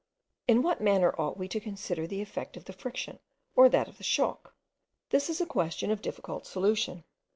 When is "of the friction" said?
2.57-3.19